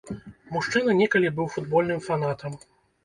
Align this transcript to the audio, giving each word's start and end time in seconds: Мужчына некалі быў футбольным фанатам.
Мужчына 0.53 0.95
некалі 1.01 1.33
быў 1.41 1.47
футбольным 1.57 2.03
фанатам. 2.07 2.61